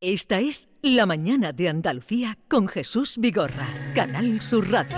Esta 0.00 0.38
es 0.38 0.68
La 0.80 1.06
Mañana 1.06 1.50
de 1.50 1.68
Andalucía 1.68 2.38
con 2.46 2.68
Jesús 2.68 3.16
Vigorra, 3.18 3.66
Canal 3.96 4.40
Sur 4.40 4.70
Radio. 4.70 4.96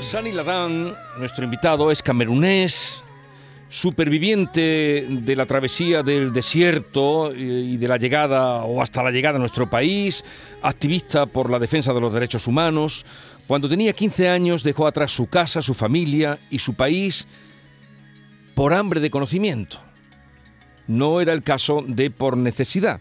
Sani 0.00 0.32
Ladán, 0.32 0.94
nuestro 1.18 1.44
invitado, 1.44 1.90
es 1.90 2.02
camerunés, 2.02 3.04
superviviente 3.68 5.06
de 5.10 5.36
la 5.36 5.44
travesía 5.44 6.02
del 6.02 6.32
desierto 6.32 7.34
y 7.34 7.76
de 7.76 7.88
la 7.88 7.98
llegada 7.98 8.64
o 8.64 8.80
hasta 8.80 9.02
la 9.02 9.10
llegada 9.10 9.36
a 9.36 9.40
nuestro 9.40 9.68
país, 9.68 10.24
activista 10.62 11.26
por 11.26 11.50
la 11.50 11.58
defensa 11.58 11.92
de 11.92 12.00
los 12.00 12.14
derechos 12.14 12.46
humanos. 12.46 13.04
Cuando 13.46 13.68
tenía 13.68 13.92
15 13.92 14.30
años 14.30 14.62
dejó 14.62 14.86
atrás 14.86 15.12
su 15.12 15.26
casa, 15.26 15.60
su 15.60 15.74
familia 15.74 16.38
y 16.48 16.60
su 16.60 16.72
país 16.72 17.28
por 18.56 18.72
hambre 18.72 19.00
de 19.00 19.10
conocimiento. 19.10 19.78
No 20.88 21.20
era 21.20 21.34
el 21.34 21.42
caso 21.42 21.84
de 21.86 22.10
por 22.10 22.38
necesidad, 22.38 23.00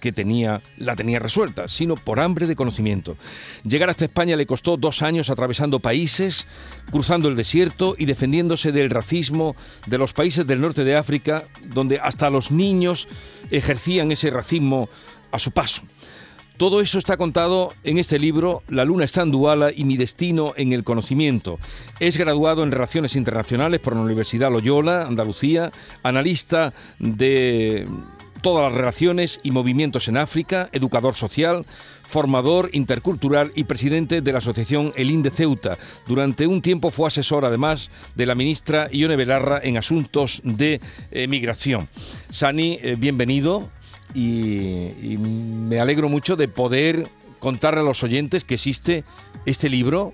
que 0.00 0.10
tenía, 0.10 0.60
la 0.76 0.96
tenía 0.96 1.20
resuelta, 1.20 1.68
sino 1.68 1.94
por 1.94 2.18
hambre 2.18 2.48
de 2.48 2.56
conocimiento. 2.56 3.16
Llegar 3.62 3.90
hasta 3.90 4.06
España 4.06 4.34
le 4.34 4.44
costó 4.44 4.76
dos 4.76 5.02
años 5.02 5.30
atravesando 5.30 5.78
países, 5.78 6.48
cruzando 6.90 7.28
el 7.28 7.36
desierto 7.36 7.94
y 7.96 8.06
defendiéndose 8.06 8.72
del 8.72 8.90
racismo 8.90 9.54
de 9.86 9.98
los 9.98 10.12
países 10.12 10.48
del 10.48 10.60
norte 10.60 10.82
de 10.82 10.96
África, 10.96 11.44
donde 11.68 12.00
hasta 12.00 12.28
los 12.28 12.50
niños 12.50 13.06
ejercían 13.52 14.10
ese 14.10 14.30
racismo 14.30 14.88
a 15.30 15.38
su 15.38 15.52
paso. 15.52 15.82
Todo 16.62 16.80
eso 16.80 17.00
está 17.00 17.16
contado 17.16 17.74
en 17.82 17.98
este 17.98 18.20
libro, 18.20 18.62
La 18.68 18.84
luna 18.84 19.04
está 19.04 19.22
en 19.22 19.32
Duala 19.32 19.72
y 19.74 19.82
mi 19.82 19.96
destino 19.96 20.54
en 20.56 20.72
el 20.72 20.84
conocimiento. 20.84 21.58
Es 21.98 22.16
graduado 22.16 22.62
en 22.62 22.70
Relaciones 22.70 23.16
Internacionales 23.16 23.80
por 23.80 23.96
la 23.96 24.02
Universidad 24.02 24.48
Loyola, 24.48 25.02
Andalucía, 25.02 25.72
analista 26.04 26.72
de 27.00 27.88
todas 28.42 28.70
las 28.70 28.78
relaciones 28.78 29.40
y 29.42 29.50
movimientos 29.50 30.06
en 30.06 30.16
África, 30.16 30.68
educador 30.70 31.16
social, 31.16 31.66
formador 32.04 32.70
intercultural 32.72 33.50
y 33.56 33.64
presidente 33.64 34.20
de 34.20 34.30
la 34.30 34.38
asociación 34.38 34.92
El 34.94 35.20
de 35.20 35.30
Ceuta. 35.30 35.78
Durante 36.06 36.46
un 36.46 36.62
tiempo 36.62 36.92
fue 36.92 37.08
asesor 37.08 37.44
además 37.44 37.90
de 38.14 38.26
la 38.26 38.36
ministra 38.36 38.88
Ione 38.92 39.16
Belarra 39.16 39.60
en 39.64 39.78
asuntos 39.78 40.40
de 40.44 40.80
eh, 41.10 41.26
migración. 41.26 41.88
Sani, 42.30 42.78
eh, 42.80 42.94
bienvenido 42.96 43.68
y, 44.14 45.16
me 45.18 45.80
alegro 45.80 46.08
mucho 46.08 46.36
de 46.36 46.48
poder 46.48 47.08
contarle 47.38 47.80
a 47.80 47.82
los 47.84 48.02
oyentes 48.02 48.44
que 48.44 48.54
existe 48.54 49.04
este 49.46 49.68
libro 49.68 50.12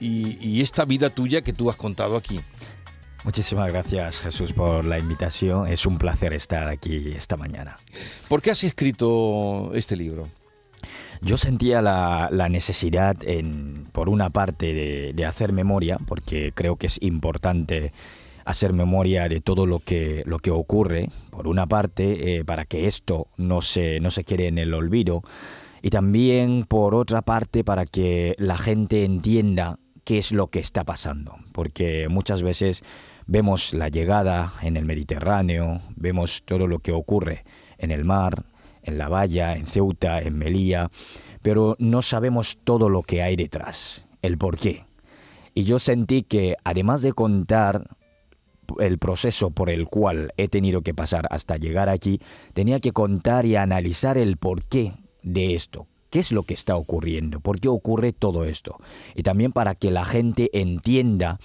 y, 0.00 0.60
esta 0.60 0.84
vida 0.84 1.10
tuya 1.10 1.42
que 1.42 1.52
tú 1.52 1.70
has 1.70 1.76
contado 1.76 2.16
aquí. 2.16 2.40
Muchísimas 3.24 3.68
gracias 3.68 4.20
Jesús 4.20 4.52
por 4.52 4.84
la 4.84 4.98
invitación. 4.98 5.66
Es 5.66 5.86
un 5.86 5.98
placer 5.98 6.32
estar 6.32 6.68
aquí 6.68 7.12
esta 7.16 7.36
mañana. 7.36 7.76
¿Por 8.28 8.40
qué 8.40 8.52
has 8.52 8.62
escrito 8.64 9.72
este 9.74 9.96
libro? 9.96 10.28
Yo 11.20 11.36
sentía 11.36 11.82
la, 11.82 12.48
necesidad, 12.48 13.16
por 13.92 14.08
una 14.08 14.30
parte, 14.30 15.12
de, 15.14 15.26
hacer 15.26 15.52
memoria, 15.52 15.98
porque 16.06 16.52
creo 16.54 16.76
que 16.76 16.86
es 16.86 16.98
importante 17.02 17.92
hacer 18.48 18.72
memoria 18.72 19.28
de 19.28 19.42
todo 19.42 19.66
lo 19.66 19.78
que, 19.78 20.22
lo 20.24 20.38
que 20.38 20.50
ocurre, 20.50 21.10
por 21.28 21.46
una 21.48 21.66
parte, 21.66 22.38
eh, 22.38 22.44
para 22.46 22.64
que 22.64 22.86
esto 22.86 23.28
no 23.36 23.60
se, 23.60 24.00
no 24.00 24.10
se 24.10 24.24
quede 24.24 24.46
en 24.46 24.56
el 24.56 24.72
olvido, 24.72 25.22
y 25.82 25.90
también 25.90 26.64
por 26.64 26.94
otra 26.94 27.20
parte 27.20 27.62
para 27.62 27.84
que 27.84 28.34
la 28.38 28.56
gente 28.56 29.04
entienda 29.04 29.78
qué 30.02 30.16
es 30.16 30.32
lo 30.32 30.46
que 30.46 30.60
está 30.60 30.84
pasando, 30.84 31.36
porque 31.52 32.08
muchas 32.08 32.42
veces 32.42 32.84
vemos 33.26 33.74
la 33.74 33.90
llegada 33.90 34.54
en 34.62 34.78
el 34.78 34.86
Mediterráneo, 34.86 35.82
vemos 35.96 36.42
todo 36.46 36.66
lo 36.66 36.78
que 36.78 36.92
ocurre 36.92 37.44
en 37.76 37.90
el 37.90 38.06
mar, 38.06 38.46
en 38.82 38.96
la 38.96 39.10
valla, 39.10 39.56
en 39.56 39.66
Ceuta, 39.66 40.22
en 40.22 40.38
Melilla, 40.38 40.90
pero 41.42 41.76
no 41.78 42.00
sabemos 42.00 42.56
todo 42.64 42.88
lo 42.88 43.02
que 43.02 43.22
hay 43.22 43.36
detrás, 43.36 44.06
el 44.22 44.38
por 44.38 44.56
qué. 44.56 44.86
Y 45.52 45.64
yo 45.64 45.78
sentí 45.78 46.22
que 46.22 46.56
además 46.64 47.02
de 47.02 47.12
contar 47.12 47.97
el 48.78 48.98
proceso 48.98 49.50
por 49.50 49.70
el 49.70 49.86
cual 49.86 50.32
he 50.36 50.48
tenido 50.48 50.82
que 50.82 50.94
pasar 50.94 51.26
hasta 51.30 51.56
llegar 51.56 51.88
aquí, 51.88 52.20
tenía 52.54 52.80
que 52.80 52.92
contar 52.92 53.46
y 53.46 53.56
analizar 53.56 54.18
el 54.18 54.36
porqué 54.36 54.94
de 55.22 55.54
esto. 55.54 55.86
¿Qué 56.10 56.20
es 56.20 56.32
lo 56.32 56.44
que 56.44 56.54
está 56.54 56.76
ocurriendo? 56.76 57.40
¿Por 57.40 57.60
qué 57.60 57.68
ocurre 57.68 58.12
todo 58.12 58.44
esto? 58.44 58.78
Y 59.14 59.22
también 59.22 59.52
para 59.52 59.74
que 59.74 59.90
la 59.90 60.04
gente 60.04 60.50
entienda 60.52 61.38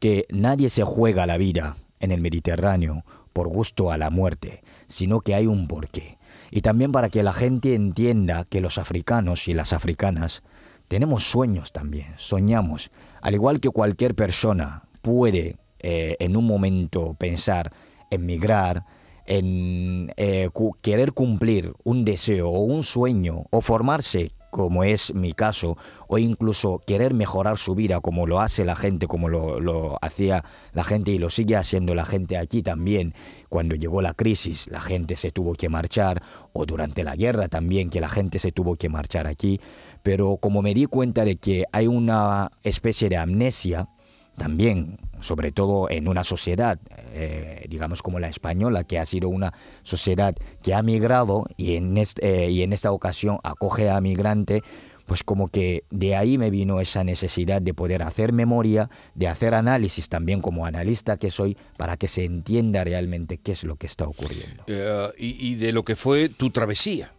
que 0.00 0.26
nadie 0.30 0.70
se 0.70 0.82
juega 0.82 1.26
la 1.26 1.38
vida 1.38 1.76
en 2.00 2.10
el 2.10 2.20
Mediterráneo 2.20 3.04
por 3.32 3.48
gusto 3.48 3.92
a 3.92 3.98
la 3.98 4.10
muerte, 4.10 4.62
sino 4.88 5.20
que 5.20 5.34
hay 5.34 5.46
un 5.46 5.68
porqué. 5.68 6.18
Y 6.50 6.62
también 6.62 6.90
para 6.92 7.10
que 7.10 7.22
la 7.22 7.32
gente 7.32 7.74
entienda 7.74 8.44
que 8.44 8.60
los 8.60 8.78
africanos 8.78 9.46
y 9.46 9.54
las 9.54 9.72
africanas 9.72 10.42
tenemos 10.88 11.30
sueños 11.30 11.72
también, 11.72 12.14
soñamos, 12.16 12.90
al 13.20 13.34
igual 13.34 13.60
que 13.60 13.68
cualquier 13.68 14.14
persona 14.14 14.84
puede 15.02 15.56
eh, 15.80 16.16
en 16.18 16.36
un 16.36 16.46
momento 16.46 17.14
pensar 17.14 17.72
en 18.10 18.26
migrar, 18.26 18.84
en 19.26 20.12
eh, 20.16 20.48
querer 20.80 21.12
cumplir 21.12 21.74
un 21.84 22.04
deseo 22.04 22.48
o 22.48 22.60
un 22.60 22.82
sueño 22.82 23.44
o 23.50 23.60
formarse 23.60 24.32
como 24.50 24.82
es 24.84 25.14
mi 25.14 25.32
caso, 25.32 25.76
o 26.06 26.18
incluso 26.18 26.80
querer 26.86 27.14
mejorar 27.14 27.58
su 27.58 27.74
vida 27.74 28.00
como 28.00 28.26
lo 28.26 28.40
hace 28.40 28.64
la 28.64 28.76
gente, 28.76 29.06
como 29.06 29.28
lo, 29.28 29.60
lo, 29.60 29.98
hacía 30.00 30.44
la 30.72 30.84
gente 30.84 31.10
y 31.10 31.18
lo 31.18 31.30
sigue 31.30 31.56
haciendo 31.56 31.94
la 31.94 32.04
gente 32.04 32.38
aquí 32.38 32.62
también, 32.62 33.14
cuando 33.48 33.74
llegó 33.74 34.02
la 34.02 34.14
crisis 34.14 34.68
la 34.68 34.80
gente 34.80 35.16
se 35.16 35.32
tuvo 35.32 35.54
que 35.54 35.68
marchar, 35.68 36.22
o 36.52 36.64
durante 36.64 37.04
la 37.04 37.16
guerra 37.16 37.48
también 37.48 37.90
que 37.90 38.00
la 38.00 38.08
gente 38.08 38.38
se 38.38 38.52
tuvo 38.52 38.76
que 38.76 38.88
marchar 38.88 39.26
aquí, 39.26 39.60
pero 40.02 40.38
como 40.38 40.62
me 40.62 40.74
di 40.74 40.86
cuenta 40.86 41.24
de 41.24 41.36
que 41.36 41.64
hay 41.72 41.86
una 41.86 42.50
especie 42.62 43.08
de 43.08 43.18
amnesia, 43.18 43.88
también, 44.38 44.98
sobre 45.20 45.52
todo 45.52 45.90
en 45.90 46.08
una 46.08 46.24
sociedad, 46.24 46.78
eh, 47.12 47.66
digamos 47.68 48.02
como 48.02 48.18
la 48.18 48.28
española, 48.28 48.84
que 48.84 48.98
ha 48.98 49.04
sido 49.04 49.28
una 49.28 49.52
sociedad 49.82 50.34
que 50.62 50.74
ha 50.74 50.82
migrado 50.82 51.44
y 51.56 51.76
en, 51.76 51.96
eh, 51.98 52.48
y 52.50 52.62
en 52.62 52.72
esta 52.72 52.92
ocasión 52.92 53.38
acoge 53.42 53.90
a 53.90 54.00
migrante, 54.00 54.62
pues 55.08 55.24
como 55.24 55.48
que 55.48 55.84
de 55.90 56.14
ahí 56.14 56.38
me 56.38 56.50
vino 56.50 56.80
esa 56.80 57.02
necesidad 57.02 57.62
de 57.62 57.72
poder 57.74 58.02
hacer 58.02 58.32
memoria, 58.32 58.90
de 59.14 59.26
hacer 59.26 59.54
análisis 59.54 60.08
también 60.08 60.40
como 60.40 60.66
analista 60.66 61.16
que 61.16 61.30
soy, 61.30 61.56
para 61.76 61.96
que 61.96 62.08
se 62.08 62.24
entienda 62.24 62.84
realmente 62.84 63.38
qué 63.38 63.52
es 63.52 63.64
lo 63.64 63.76
que 63.76 63.86
está 63.86 64.06
ocurriendo. 64.06 64.64
Eh, 64.66 65.08
y, 65.16 65.54
de 65.54 65.72
lo 65.72 65.82
que 65.82 65.96
fue 65.96 66.28
tu 66.28 66.50
travesía. 66.50 67.14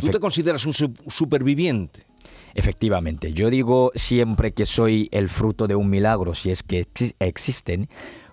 ¿Tú 0.00 0.08
te 0.08 0.18
consideras 0.18 0.64
un 0.66 0.74
superviviente? 1.08 2.05
Efectivamente, 2.58 3.34
yo 3.34 3.50
digo 3.50 3.92
siempre 3.94 4.52
que 4.52 4.64
soy 4.64 5.10
el 5.12 5.28
fruto 5.28 5.66
de 5.66 5.76
un 5.76 5.90
milagro, 5.90 6.34
si 6.34 6.50
es 6.50 6.62
que 6.62 6.86
existen, 7.18 7.86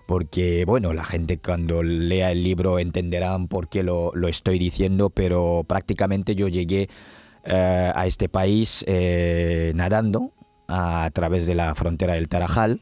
porque 0.06 0.64
bueno, 0.64 0.94
la 0.94 1.04
gente 1.04 1.36
cuando 1.36 1.82
lea 1.82 2.32
el 2.32 2.42
libro 2.42 2.78
entenderán 2.78 3.48
por 3.48 3.68
qué 3.68 3.82
lo, 3.82 4.14
estoy 4.26 4.58
diciendo, 4.58 5.10
pero 5.10 5.66
prácticamente 5.68 6.34
yo 6.34 6.48
llegué 6.48 6.88
eh, 7.44 7.92
a 7.94 8.06
este 8.06 8.30
país 8.30 8.82
eh, 8.88 9.72
nadando 9.74 10.32
a 10.68 11.10
través 11.12 11.46
de 11.46 11.54
la 11.54 11.74
frontera 11.74 12.14
del 12.14 12.30
Tarajal 12.30 12.80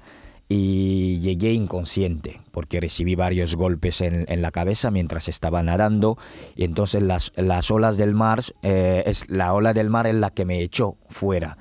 y 0.54 1.18
llegué 1.20 1.54
inconsciente 1.54 2.42
porque 2.50 2.78
recibí 2.78 3.14
varios 3.14 3.56
golpes 3.56 4.02
en, 4.02 4.42
la 4.42 4.50
cabeza 4.50 4.90
mientras 4.90 5.28
estaba 5.28 5.62
nadando 5.62 6.18
y 6.56 6.64
entonces 6.64 7.02
las, 7.02 7.32
las 7.36 7.70
olas 7.70 7.96
del 7.96 8.14
mar, 8.14 8.42
eh, 8.62 9.02
es 9.06 9.30
la 9.30 9.54
ola 9.54 9.72
del 9.72 9.88
mar 9.88 10.06
es 10.06 10.14
la 10.14 10.28
que 10.28 10.44
me 10.44 10.60
echó 10.60 10.98
fuera 11.08 11.56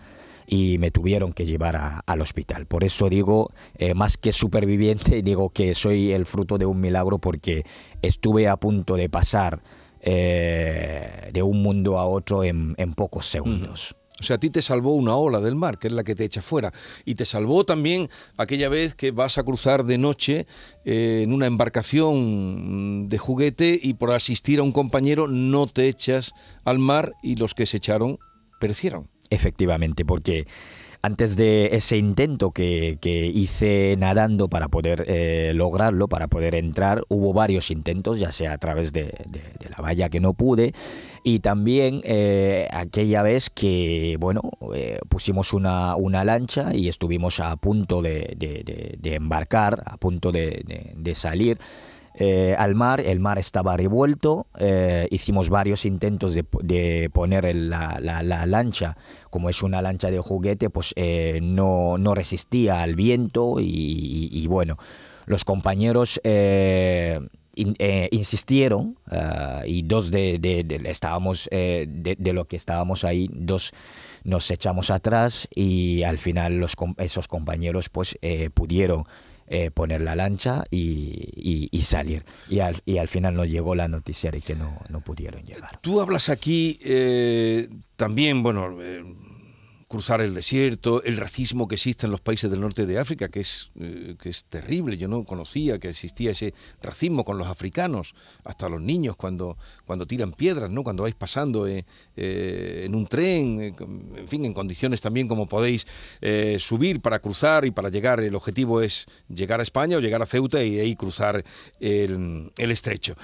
y 0.46 0.78
me 0.78 0.92
tuvieron 0.92 1.32
que 1.32 1.46
llevar 1.46 2.02
al 2.06 2.22
hospital. 2.22 2.66
Por 2.66 2.84
eso 2.84 3.08
digo, 3.08 3.52
eh, 3.78 3.94
más 3.94 4.18
que 4.18 4.34
superviviente, 4.34 5.22
digo 5.24 5.52
que 5.52 5.74
soy 5.74 6.12
el 6.12 6.26
fruto 6.26 6.58
de 6.58 6.66
un 6.66 6.82
milagro 6.82 7.18
porque 7.18 7.64
estuve 8.02 8.50
a 8.50 8.58
punto 8.58 8.98
de 8.98 9.08
pasar 9.08 9.62
eh, 10.02 11.30
de 11.32 11.44
un 11.44 11.64
mundo 11.64 11.98
a 11.98 12.06
otro 12.08 12.44
en, 12.44 12.76
pocos 12.94 13.26
segundos. 13.26 13.96
O 14.22 14.24
sea, 14.24 14.36
a 14.36 14.40
ti 14.40 14.52
te 14.52 14.62
salvó 14.62 14.94
una 14.94 15.16
ola 15.16 15.40
del 15.40 15.56
mar, 15.56 15.80
que 15.80 15.88
es 15.88 15.94
la 15.94 16.04
que 16.04 16.14
te 16.14 16.24
echa 16.24 16.44
fuera. 16.44 16.72
Y 17.06 17.16
te 17.16 17.26
salvó 17.26 17.66
también 17.66 18.08
aquella 18.38 18.70
vez 18.70 18.94
que 18.94 19.10
vas 19.10 19.40
a 19.40 19.44
cruzar 19.44 19.84
de 19.84 19.98
noche 19.98 20.46
eh, 20.86 21.22
en 21.24 21.34
una 21.34 21.48
embarcación 21.48 23.10
de 23.10 23.18
juguete 23.18 23.80
y 23.82 23.96
por 23.96 24.12
asistir 24.12 24.60
a 24.60 24.64
un 24.64 24.74
compañero 24.74 25.28
no 25.28 25.66
te 25.66 25.88
echas 25.88 26.34
al 26.64 26.78
mar 26.78 27.14
y 27.24 27.36
los 27.36 27.56
que 27.56 27.66
se 27.66 27.78
echaron 27.78 28.20
perecieron. 28.60 29.10
Efectivamente, 29.32 30.06
porque 30.06 30.46
antes 31.04 31.36
de 31.36 31.70
ese 31.74 31.98
intento 31.98 32.52
que, 32.52 32.98
hice 33.34 33.96
nadando 33.98 34.48
para 34.50 34.68
poder 34.68 35.06
eh, 35.08 35.52
lograrlo, 35.56 36.08
para 36.08 36.28
poder 36.28 36.56
entrar, 36.56 37.04
hubo 37.10 37.34
varios 37.34 37.72
intentos, 37.72 38.20
ya 38.20 38.32
sea 38.32 38.54
a 38.54 38.58
través 38.58 38.94
de, 38.94 39.14
la 39.70 39.82
valla 39.82 40.10
que 40.10 40.20
no 40.20 40.34
pude, 40.34 40.74
y 41.24 41.40
también 41.40 42.02
eh, 42.04 42.68
aquella 42.72 43.24
vez 43.24 43.50
que, 43.50 44.18
bueno, 44.20 44.42
eh, 44.76 45.00
pusimos 45.10 45.54
una, 45.54 45.96
una, 45.96 46.24
lancha 46.24 46.74
y 46.74 46.88
estuvimos 46.88 47.40
a 47.40 47.56
punto 47.56 48.02
de, 48.02 48.38
embarcar, 49.04 49.84
a 49.86 49.98
punto 49.98 50.32
de 50.32 51.14
salir 51.16 51.58
eh, 52.16 52.56
al 52.58 52.76
mar, 52.76 53.00
el 53.00 53.22
mar 53.22 53.40
estaba 53.40 53.78
revuelto, 53.78 54.48
eh, 54.60 55.08
hicimos 55.12 55.50
varios 55.50 55.86
intentos 55.86 56.36
de, 56.36 57.10
poner 57.14 57.56
la, 57.56 58.00
lancha, 58.46 58.98
como 59.30 59.50
es 59.50 59.64
una 59.64 59.82
lancha 59.82 60.12
de 60.12 60.20
juguete, 60.20 60.70
pues 60.70 60.94
eh, 60.98 61.40
no, 61.42 61.98
no, 61.98 62.14
resistía 62.14 62.82
al 62.82 62.96
viento 62.96 63.56
y, 63.60 64.46
bueno, 64.48 64.78
los 65.26 65.46
compañeros 65.46 66.20
insistieron 67.54 68.98
y 69.66 69.82
dos 69.84 70.12
de, 70.12 70.82
estábamos 70.86 71.48
de, 71.52 72.34
lo 72.34 72.44
que 72.46 72.58
estábamos 72.58 73.06
ahí, 73.06 73.30
dos 73.32 73.72
nos 74.24 74.52
echamos 74.52 74.92
atrás 74.92 75.48
y 75.56 76.04
al 76.04 76.18
final 76.18 76.58
los, 76.58 76.76
esos 76.98 77.28
compañeros 77.30 77.88
pues 77.90 78.20
pudieron 78.54 79.06
eh, 79.54 79.70
poner 79.70 80.00
la 80.00 80.16
lancha 80.16 80.64
y, 80.72 81.70
salir. 81.84 82.24
Y 82.48 82.60
al, 82.60 82.82
y 82.86 83.00
al, 83.00 83.10
final 83.10 83.36
nos 83.36 83.50
llegó 83.50 83.76
la 83.76 83.90
noticia 83.90 84.32
de 84.32 84.40
que 84.40 84.56
no, 84.56 84.80
no 84.88 85.02
pudieron 85.02 85.44
llegar. 85.44 85.78
Tú 85.82 86.00
hablas 86.00 86.30
aquí 86.30 86.80
eh, 86.82 87.68
también, 87.98 88.44
bueno, 88.44 88.82
eh, 88.82 89.04
cruzar 89.92 90.22
el 90.22 90.34
desierto, 90.34 91.04
el 91.04 91.18
racismo 91.18 91.68
que 91.68 91.76
existe 91.76 92.06
en 92.06 92.12
los 92.12 92.22
países 92.22 92.50
del 92.50 92.62
norte 92.62 92.86
de 92.86 92.98
África, 92.98 93.28
que 93.28 93.42
es, 93.42 93.72
eh, 93.78 94.16
que 94.22 94.30
es 94.30 94.46
terrible. 94.46 94.98
Yo 94.98 95.10
no 95.10 95.26
conocía 95.26 95.80
que 95.80 95.90
existía 95.90 96.32
ese 96.32 96.54
racismo 96.82 97.26
con 97.26 97.38
los 97.38 97.48
africanos, 97.48 98.16
hasta 98.46 98.70
los 98.70 98.80
niños 98.80 99.18
cuando, 99.18 99.58
cuando 99.86 100.08
tiran 100.08 100.32
piedras, 100.32 100.72
¿no? 100.72 100.86
cuando 100.86 101.04
vais 101.04 101.14
pasando 101.14 101.68
eh, 101.68 101.84
eh, 102.16 102.84
en 102.86 102.96
un 102.96 103.06
tren, 103.06 103.76
en 104.16 104.28
fin, 104.30 104.46
en 104.46 104.54
condiciones 104.54 105.02
también 105.02 105.28
como 105.28 105.50
podéis 105.50 105.86
subir 106.60 107.02
para 107.02 107.20
cruzar 107.20 107.66
y 107.66 107.72
para 107.72 107.90
llegar. 107.90 108.22
El 108.22 108.36
objetivo 108.36 108.82
es 108.82 109.08
llegar 109.28 109.60
a 109.60 109.64
España 109.64 109.98
o 109.98 110.00
llegar 110.00 110.22
a 110.22 110.26
Ceuta 110.26 110.64
y 110.64 110.80
ahí 110.80 110.96
cruzar 110.96 111.44
el, 111.82 112.50
el 112.58 112.72
estrecho. 112.72 113.18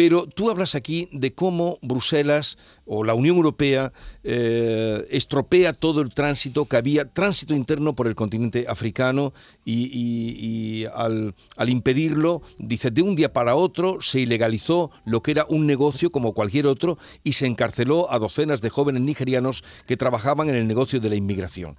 Pero 0.00 0.26
tú 0.26 0.48
hablas 0.48 0.74
aquí 0.74 1.10
de 1.12 1.34
cómo 1.34 1.78
Bruselas 1.82 2.56
o 2.86 3.04
la 3.04 3.12
Unión 3.12 3.36
Europea 3.36 3.92
eh, 4.24 5.06
estropea 5.10 5.74
todo 5.74 6.00
el 6.00 6.14
tránsito 6.14 6.64
que 6.64 6.78
había, 6.78 7.04
tránsito 7.04 7.54
interno 7.54 7.94
por 7.94 8.06
el 8.06 8.14
continente 8.14 8.64
africano 8.66 9.34
y, 9.62 10.86
al, 10.94 11.34
al, 11.54 11.68
impedirlo, 11.68 12.40
dice, 12.56 12.90
de 12.90 13.02
un 13.02 13.14
día 13.14 13.34
para 13.34 13.56
otro 13.56 14.00
se 14.00 14.20
ilegalizó 14.20 14.90
lo 15.04 15.22
que 15.22 15.32
era 15.32 15.44
un 15.50 15.66
negocio 15.66 16.10
como 16.10 16.32
cualquier 16.32 16.66
otro 16.66 16.96
y 17.22 17.34
se 17.34 17.46
encarceló 17.46 18.10
a 18.10 18.18
docenas 18.18 18.62
de 18.62 18.70
jóvenes 18.70 19.02
nigerianos 19.02 19.64
que 19.86 19.98
trabajaban 19.98 20.48
en 20.48 20.54
el 20.54 20.66
negocio 20.66 20.98
de 20.98 21.10
la 21.10 21.16
inmigración. 21.16 21.76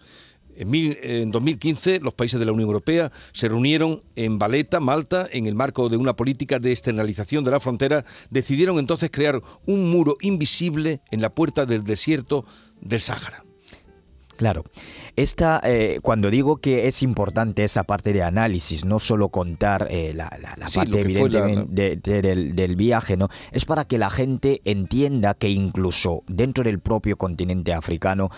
En, 0.55 1.31
2015 1.31 1.99
los 1.99 2.13
países 2.13 2.39
de 2.39 2.45
la 2.45 2.51
Unión 2.51 2.67
Europea 2.67 3.11
se 3.33 3.47
reunieron 3.47 4.03
en 4.15 4.39
Valeta, 4.39 4.79
Malta, 4.79 5.27
en 5.31 5.45
el 5.45 5.55
marco 5.55 5.89
de 5.89 5.97
una 5.97 6.15
política 6.15 6.59
de 6.59 6.71
externalización 6.71 7.43
de 7.43 7.51
la 7.51 7.59
frontera. 7.59 8.05
Decidieron 8.29 8.79
entonces 8.79 9.09
crear 9.11 9.41
un 9.65 9.91
muro 9.91 10.17
invisible 10.21 11.01
en 11.11 11.21
la 11.21 11.33
puerta 11.33 11.65
del 11.65 11.83
desierto 11.83 12.45
del 12.79 12.99
Sáhara. 12.99 13.43
Claro. 14.41 14.63
Esta, 15.15 15.61
eh, 15.63 15.99
cuando 16.01 16.31
digo 16.31 16.57
que 16.57 16.87
es 16.87 17.03
importante 17.03 17.63
esa 17.63 17.83
parte 17.83 18.11
de 18.11 18.23
análisis, 18.23 18.85
no 18.85 18.97
solo 18.97 19.29
contar 19.29 19.87
eh, 19.91 20.13
la, 20.15 20.31
parte 20.73 20.99
evidentemente 20.99 21.95
del, 21.97 22.55
del, 22.55 22.75
viaje, 22.75 23.17
¿no? 23.17 23.27
Es 23.51 23.65
para 23.65 23.85
que 23.85 23.99
la 23.99 24.09
gente 24.09 24.61
entienda 24.65 25.35
que 25.35 25.49
incluso 25.49 26.23
dentro 26.27 26.63
del 26.63 26.79
propio 26.79 27.17
continente 27.17 27.71
africano 27.71 28.31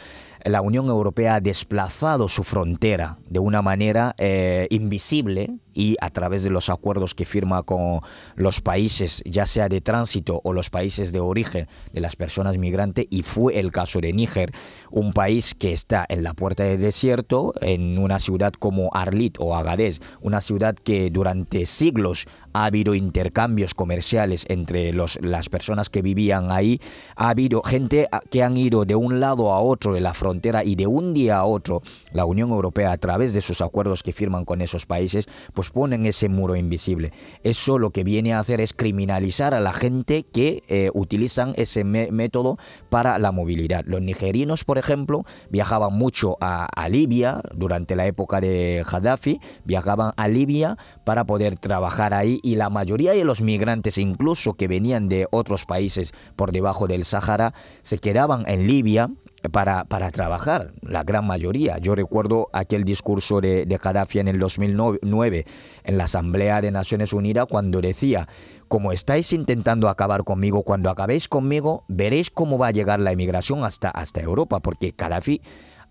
la 0.46 0.62
Unión 0.62 0.88
Europea 0.88 1.36
ha 1.36 1.42
desplazado 1.42 2.28
su 2.28 2.44
frontera 2.44 3.18
de 3.30 3.40
una 3.40 3.62
manera 3.62 4.14
eh, 4.18 4.68
invisible 4.70 5.58
y 5.74 5.96
a 6.02 6.10
través 6.10 6.44
de 6.44 6.50
los 6.50 6.70
acuerdos 6.70 7.16
que 7.16 7.26
firma 7.26 7.64
con 7.64 8.02
los 8.36 8.62
países, 8.62 9.24
ya 9.26 9.46
sea 9.46 9.70
de 9.70 9.82
tránsito 9.82 10.40
o 10.44 10.54
los 10.54 10.70
países 10.70 11.12
de 11.12 11.20
origen 11.20 11.68
de 11.94 12.02
las 12.02 12.16
personas 12.16 12.58
migrantes, 12.58 13.08
y 13.10 13.24
fue 13.24 13.60
el 13.60 13.72
caso 13.72 14.00
de 14.00 14.14
Níger, 14.14 14.52
un 14.92 15.14
país 15.14 15.56
que 15.56 15.74
está 15.74 16.06
en 16.10 16.24
la 16.24 16.34
puerta 16.34 16.64
del 16.64 16.82
desierto, 16.82 17.54
en 17.62 17.98
una 17.98 18.20
ciudad 18.20 18.54
como 18.54 18.90
Arlit 18.94 19.38
o 19.40 19.56
Agadez, 19.56 20.00
una 20.22 20.42
ciudad 20.42 20.76
que 20.76 21.10
durante 21.10 21.66
siglos 21.66 22.28
ha 22.54 22.66
habido 22.66 22.96
intercambios 22.96 23.74
comerciales 23.74 24.46
entre 24.48 24.94
los, 24.94 25.20
las 25.22 25.50
personas 25.50 25.90
que 25.90 26.02
vivían 26.02 26.52
ahí, 26.52 26.80
ha 27.16 27.30
habido 27.30 27.62
gente 27.64 28.08
que 28.30 28.44
han 28.44 28.58
ido 28.58 28.86
de 28.86 28.96
un 28.96 29.20
lado 29.20 29.52
a 29.54 29.60
otro 29.60 29.94
de 29.94 30.02
la 30.02 30.14
frontera 30.14 30.64
y 30.64 30.76
de 30.76 30.88
un 30.88 31.14
día 31.14 31.38
a 31.38 31.46
otro 31.46 31.82
la 32.12 32.26
Unión 32.26 32.52
Europea 32.52 32.92
a 32.92 32.98
través 32.98 33.34
de 33.34 33.42
sus 33.42 33.62
acuerdos 33.62 34.04
que 34.04 34.14
firman 34.14 34.46
con 34.46 34.62
esos 34.62 34.86
países, 34.86 35.28
pues 35.54 35.70
ponen 35.70 36.06
ese 36.06 36.30
muro 36.30 36.56
invisible. 36.56 37.12
Eso 37.44 37.80
lo 37.80 37.90
que 37.90 38.04
viene 38.04 38.34
a 38.34 38.40
hacer 38.40 38.62
es 38.62 38.74
criminalizar 38.74 39.54
a 39.54 39.60
la 39.60 39.74
gente 39.74 40.24
que 40.24 40.64
eh, 40.68 40.92
utilizan 40.94 41.54
ese 41.56 41.84
método 41.84 42.58
para 42.90 43.18
la 43.18 43.32
movilidad. 43.32 43.84
Los 43.86 44.02
nigerinos, 44.02 44.64
por 44.64 44.78
ejemplo, 44.78 45.26
viajaban 45.50 45.94
mucho 45.94 46.38
a, 46.40 46.66
a 46.66 46.90
Libia 46.90 47.42
durante 47.56 47.96
la 47.96 48.06
época 48.06 48.42
de 48.42 48.84
Gaddafi, 48.90 49.40
viajaban 49.66 50.12
a 50.18 50.28
Libia 50.28 50.78
para 51.04 51.26
poder 51.26 51.58
trabajar 51.58 52.14
ahí 52.14 52.40
y 52.44 52.58
la 52.58 52.70
mayoría 52.70 53.14
de 53.14 53.24
los 53.24 53.42
migrantes, 53.42 53.98
incluso 53.98 54.54
que 54.54 54.68
venían 54.68 55.10
de 55.10 55.28
otros 55.32 55.66
países 55.66 56.14
por 56.36 56.52
debajo 56.52 56.88
del 56.88 57.06
Sahara, 57.06 57.54
se 57.82 57.98
quedaban 57.98 58.44
en 58.48 58.68
Libia 58.68 59.10
para, 59.52 59.86
para, 59.86 60.12
trabajar, 60.12 60.74
la 60.82 61.04
gran 61.04 61.26
mayoría. 61.26 61.78
Yo 61.78 61.96
recuerdo 61.96 62.50
aquel 62.54 62.84
discurso 62.84 63.42
de, 63.42 63.66
de 63.66 63.78
Gaddafi 63.78 64.20
en 64.20 64.28
el 64.28 64.40
2009 64.40 65.46
en 65.86 65.98
la 65.98 66.04
Asamblea 66.04 66.62
de 66.62 66.72
Naciones 66.72 67.14
Unidas 67.14 67.48
cuando 67.50 67.82
decía, 67.82 68.28
como 68.68 68.92
estáis 68.92 69.32
intentando 69.34 69.88
acabar 69.88 70.24
conmigo, 70.24 70.64
cuando 70.64 70.90
acabéis 70.90 71.28
conmigo, 71.30 71.86
veréis 71.88 72.30
cómo 72.30 72.58
va 72.58 72.68
a 72.68 72.72
llegar 72.72 73.00
la 73.00 73.14
emigración 73.14 73.64
hasta, 73.64 73.90
hasta 73.90 74.22
Europa, 74.22 74.60
porque 74.60 74.94
Gaddafi 74.98 75.42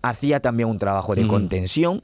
hacía 0.03 0.39
también 0.39 0.69
un 0.69 0.77
trabajo 0.77 1.15
de 1.15 1.25
contención 1.27 2.03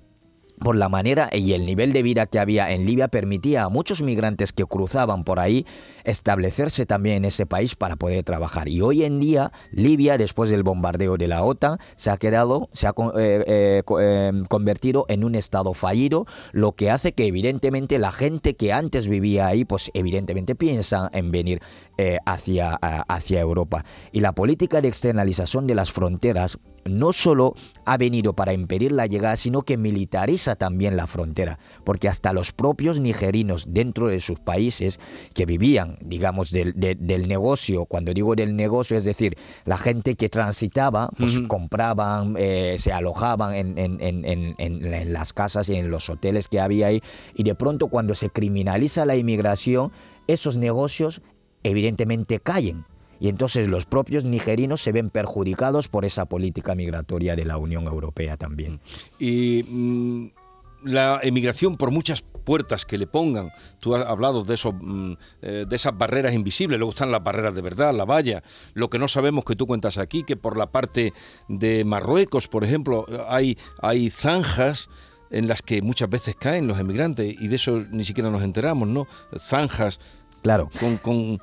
por 0.59 0.75
la 0.75 0.89
manera 0.89 1.29
y 1.31 1.53
el 1.53 1.65
nivel 1.65 1.93
de 1.93 2.03
vida 2.03 2.25
que 2.25 2.39
había 2.39 2.71
en 2.71 2.85
Libia 2.85 3.07
permitía 3.07 3.63
a 3.63 3.69
muchos 3.69 4.01
migrantes 4.01 4.53
que 4.53 4.65
cruzaban 4.65 5.23
por 5.23 5.39
ahí 5.39 5.65
establecerse 6.03 6.85
también 6.85 7.17
en 7.17 7.25
ese 7.25 7.45
país 7.45 7.75
para 7.75 7.95
poder 7.95 8.23
trabajar. 8.23 8.67
Y 8.67 8.81
hoy 8.81 9.03
en 9.03 9.19
día 9.19 9.51
Libia, 9.71 10.17
después 10.17 10.49
del 10.49 10.63
bombardeo 10.63 11.17
de 11.17 11.27
la 11.27 11.43
OTAN, 11.43 11.79
se 11.95 12.09
ha 12.11 12.17
quedado, 12.17 12.69
se 12.73 12.87
ha 12.87 12.91
eh, 13.17 13.43
eh, 13.47 13.83
eh, 13.99 14.31
convertido 14.49 15.05
en 15.07 15.23
un 15.23 15.35
estado 15.35 15.73
fallido, 15.73 16.25
lo 16.51 16.73
que 16.73 16.91
hace 16.91 17.13
que 17.13 17.27
evidentemente 17.27 17.97
la 17.99 18.11
gente 18.11 18.55
que 18.55 18.73
antes 18.73 19.07
vivía 19.07 19.47
ahí, 19.47 19.65
pues 19.65 19.91
evidentemente 19.93 20.55
piensa 20.55 21.09
en 21.13 21.31
venir 21.31 21.61
hacia, 22.25 22.75
hacia 22.75 23.41
Europa. 23.41 23.83
Y 24.13 24.21
la 24.21 24.31
política 24.31 24.79
de 24.79 24.87
externalización 24.87 25.67
de 25.67 25.75
las 25.75 25.91
fronteras 25.91 26.57
no 26.85 27.13
solo 27.13 27.53
ha 27.85 27.97
venido 27.97 28.33
para 28.33 28.53
impedir 28.53 28.91
la 28.91 29.05
llegada, 29.05 29.35
sino 29.35 29.61
que 29.63 29.77
militariza 29.77 30.55
también 30.55 30.95
la 30.95 31.07
frontera, 31.07 31.59
porque 31.83 32.07
hasta 32.07 32.33
los 32.33 32.51
propios 32.51 32.99
nigerinos 32.99 33.65
dentro 33.69 34.07
de 34.07 34.19
sus 34.19 34.39
países 34.39 34.99
que 35.33 35.45
vivían, 35.45 35.97
digamos, 36.01 36.51
del, 36.51 36.75
negocio, 37.27 37.85
cuando 37.85 38.13
digo 38.13 38.35
del 38.35 38.55
negocio, 38.55 38.97
es 38.97 39.05
decir, 39.05 39.37
la 39.65 39.77
gente 39.77 40.15
que 40.15 40.29
transitaba, 40.29 41.09
pues 41.17 41.39
compraban, 41.47 42.35
eh, 42.37 42.75
se 42.79 42.91
alojaban 42.91 43.55
en, 43.55 43.77
en 43.77 45.13
las 45.13 45.33
casas 45.33 45.69
y 45.69 45.75
en 45.75 45.89
los 45.89 46.09
hoteles 46.09 46.47
que 46.47 46.59
había 46.59 46.87
ahí, 46.87 47.01
y 47.35 47.43
de 47.43 47.55
pronto 47.55 47.87
cuando 47.87 48.15
se 48.15 48.29
criminaliza 48.29 49.05
la 49.05 49.15
inmigración, 49.15 49.91
esos 50.27 50.57
negocios 50.57 51.21
evidentemente 51.63 52.39
caen 52.39 52.85
y 53.19 53.29
entonces 53.29 53.67
los 53.67 53.85
propios 53.85 54.23
nigerinos 54.23 54.81
se 54.81 54.91
ven 54.91 55.09
perjudicados 55.09 55.87
por 55.87 56.05
esa 56.05 56.25
política 56.25 56.75
migratoria 56.75 57.35
de 57.35 57.45
la 57.45 57.57
Unión 57.57 57.85
Europea 57.85 58.37
también. 58.37 58.79
Y 59.19 59.63
mm, 59.67 60.27
la 60.83 61.19
emigración 61.23 61.77
por 61.77 61.91
muchas 61.91 62.21
puertas 62.21 62.85
que 62.85 62.97
le 62.97 63.05
pongan, 63.05 63.51
tú 63.79 63.95
has 63.95 64.05
hablado 64.05 64.43
de, 64.43 64.55
eso, 64.55 64.73
mm, 64.73 65.13
eh, 65.41 65.65
de 65.67 65.75
esas 65.75 65.97
barreras 65.97 66.33
invisibles, 66.33 66.79
luego 66.79 66.91
están 66.91 67.11
las 67.11 67.23
barreras 67.23 67.53
de 67.53 67.61
verdad, 67.61 67.93
la 67.93 68.05
valla, 68.05 68.41
lo 68.73 68.89
que 68.89 68.97
no 68.97 69.07
sabemos 69.07 69.43
que 69.43 69.55
tú 69.55 69.67
cuentas 69.67 69.97
aquí, 69.97 70.23
que 70.23 70.37
por 70.37 70.57
la 70.57 70.71
parte 70.71 71.13
de 71.47 71.83
Marruecos, 71.85 72.47
por 72.47 72.63
ejemplo, 72.63 73.05
hay, 73.27 73.57
hay 73.81 74.09
zanjas 74.09 74.89
en 75.31 75.47
las 75.47 75.61
que 75.61 75.81
muchas 75.81 76.09
veces 76.09 76.35
caen 76.35 76.67
los 76.67 76.79
emigrantes 76.79 77.35
y 77.39 77.47
de 77.47 77.55
eso 77.55 77.83
ni 77.91 78.03
siquiera 78.03 78.31
nos 78.31 78.41
enteramos, 78.41 78.87
¿no? 78.87 79.07
Zanjas 79.37 79.99
Claro. 80.41 80.69
Con, 81.01 81.39